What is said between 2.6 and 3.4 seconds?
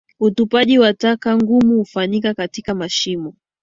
mashimo